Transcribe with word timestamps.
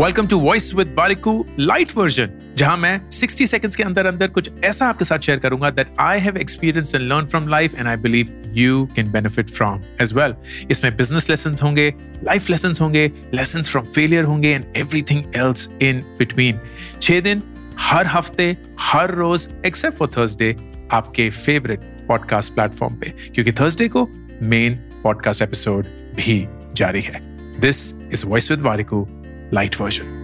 Welcome 0.00 0.26
to 0.26 0.38
voice 0.38 0.74
with 0.74 0.86
Warikoo 0.96 1.46
lite 1.58 1.90
version 1.96 2.30
जहाँ 2.56 2.76
मैं 2.76 3.00
60 3.10 3.46
seconds 3.46 3.76
के 3.76 3.82
अंदर 3.82 4.06
अंदर 4.06 4.28
कुछ 4.28 4.50
ऐसा 4.64 4.86
आपके 4.86 5.04
साथ 5.04 5.18
शेयर 5.18 5.38
करूँगा 5.38 5.70
that 5.70 5.86
I 6.00 6.20
have 6.20 6.36
experience 6.36 6.94
and 6.94 7.04
learn 7.12 7.26
from 7.26 7.48
life 7.48 7.74
and 7.74 7.88
I 7.88 7.96
believe 7.96 8.52
you 8.54 8.88
can 8.96 9.10
benefit 9.12 9.50
from 9.50 9.82
as 10.00 10.12
well 10.12 10.34
इसमें 10.70 10.96
बिज़नेस 10.96 11.30
लेसन 11.30 11.54
होंगे 11.62 11.94
लाइफ 12.24 12.50
लेसन 12.50 12.72
होंगे 12.80 13.12
लेसन 13.34 13.62
फ्रॉम 13.62 13.84
फेलियर 13.84 14.24
होंगे 14.24 14.48
and 14.48 14.64
everything 14.76 15.24
else 15.36 15.68
in 15.82 16.00
between 16.18 16.60
छह 17.02 17.20
दिन 17.20 17.42
हर 17.78 18.06
हफ़्ते, 18.06 18.56
हर 18.80 19.14
रोज 19.14 19.48
एक्सेप्ट 19.66 19.98
फॉर 19.98 20.08
थर्सडे 20.08 20.56
आपके 20.92 21.30
फेवरेट 21.30 21.80
पॉडकास्ट 21.80 22.54
प्लेटफॉर्म 22.54 22.94
पे, 22.94 23.10
क्योंकि 23.34 23.52
थर्सडे 23.52 23.88
को 23.88 24.08
मेन 24.42 24.74
पॉडकास्ट 25.02 25.42
एपिसोड 25.42 25.84
भी 26.16 26.46
जारी 26.74 27.00
है. 27.00 27.20
This 27.60 27.94
is 27.94 28.26
voice 28.26 28.50
with 28.50 28.60
Warikoo 28.60 29.08
lite 29.54 29.80
version 29.80 30.18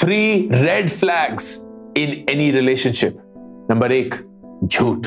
three 0.00 0.48
red 0.52 0.88
flags 0.90 1.56
in 1.96 2.10
any 2.30 2.50
relationship 2.50 3.18
number 3.70 3.92
एक, 3.92 4.14
झूठ. 4.64 5.06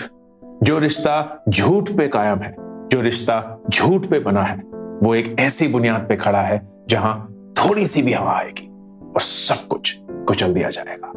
जो 0.64 0.78
रिश्ता 0.80 1.44
झूठ 1.50 1.90
पे 1.90 2.08
कायम 2.08 2.40
है, 2.40 2.56
जो 2.92 3.02
रिश्ता 3.02 3.64
झूठ 3.70 4.06
पे 4.06 4.20
बना 4.20 4.42
है, 4.42 4.58
वो 5.04 5.16
एक 5.16 5.36
ऐसी 5.40 5.68
बुनियाद 5.68 6.06
पे 6.10 6.16
खड़ा 6.16 6.42
है 6.42 6.62
जहाँ 6.90 7.14
थोड़ी 7.58 7.86
सी 7.86 8.02
भी 8.02 8.14
हवा 8.14 8.32
आएगी 8.32 8.68
और 9.14 9.22
सब 9.22 9.68
कुछ 9.68 9.98
कुचल 10.02 10.54
दिया 10.54 10.70
जाएगा। 10.70 11.12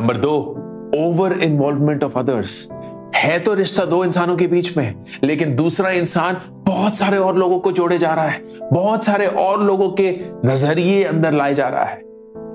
नंबर 0.00 0.16
दो 0.16 0.34
ओवर 0.96 1.32
इन्वॉल्वमेंट 1.32 2.04
ऑफ़ 2.04 2.18
अदर्स 2.18 2.68
है 3.16 3.38
तो 3.38 3.54
रिश्ता 3.54 3.84
दो 3.84 4.04
इंसानों 4.04 4.36
के 4.36 4.46
बीच 4.46 4.76
में, 4.78 5.04
लेकिन 5.24 5.54
दूसरा 5.56 5.90
इंसान 5.90 6.40
बहुत 6.68 6.96
सारे 6.96 7.18
और 7.18 7.36
लोगों 7.36 7.58
को 7.58 7.72
जोड़े 7.72 7.98
जा 7.98 8.14
रहा 8.14 8.28
है। 8.28 8.44
बहुत 8.72 9.04
सारे 9.04 9.26
और 9.26 9.62
लोगों 9.62 9.90
के 9.90 10.10
नज़रिए 10.44 11.04
अंदर 11.04 11.32
लाए 11.32 11.54
जा 11.54 11.68
रहा 11.68 11.84
है। 11.84 12.02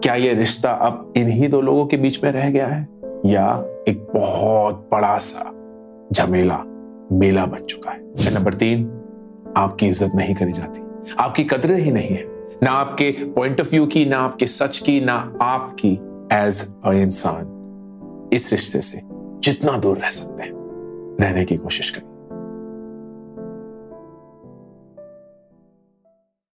क्या 0.03 0.15
यह 0.15 0.33
रिश्ता 0.33 0.71
अब 0.71 1.13
इन्हीं 1.17 1.49
दो 1.49 1.61
लोगों 1.61 1.85
के 1.85 1.97
बीच 1.97 2.23
में 2.23 2.31
रह 2.31 2.49
गया 2.49 2.67
है? 2.67 2.87
या 3.25 3.65
एक 3.87 4.07
बहुत 4.15 4.89
बड़ा 4.91 5.17
सा 5.17 5.51
झमेला, 6.13 6.57
मेला 7.11 7.45
बन 7.45 7.59
चुका 7.59 7.91
है? 7.91 7.99
नंबर 8.35 8.53
तीन, 8.53 8.83
आपकी 9.57 9.87
इज़्ज़त 9.87 10.11
नहीं 10.15 10.35
करी 10.35 10.51
जाती। 10.51 10.81
आपकी 11.19 11.43
कदरें 11.43 11.79
ही 11.79 11.91
नहीं 11.91 12.09
है। 12.09 12.25
ना 12.63 12.71
आपके 12.71 13.11
पॉइंट 13.11 13.61
ऑफ़ 13.61 13.69
व्यू 13.69 13.85
की, 13.85 14.05
ना 14.05 14.17
आपके 14.17 14.47
सच 14.47 14.79
की, 14.79 15.01
ना 15.01 15.33
आपकी 15.41 15.93
एज 16.33 16.73
अ 16.85 16.91
इंसान। 16.91 18.29
इस 18.33 18.51
रिश्ते 18.51 18.81
से 18.81 19.01
जितना 19.39 19.77
दूर 19.77 19.97
रह 19.97 20.09
सकते 20.09 20.43
हैं, 20.43 20.51
रहने 21.21 21.45
की 21.45 21.57
कोशिश 21.57 21.89
करें 21.89 22.10